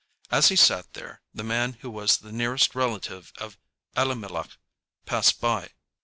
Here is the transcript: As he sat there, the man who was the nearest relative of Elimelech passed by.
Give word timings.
As 0.31 0.47
he 0.47 0.55
sat 0.55 0.93
there, 0.93 1.21
the 1.31 1.43
man 1.43 1.73
who 1.81 1.91
was 1.91 2.17
the 2.17 2.31
nearest 2.31 2.73
relative 2.73 3.31
of 3.37 3.59
Elimelech 3.95 4.57
passed 5.05 5.39
by. 5.39 5.69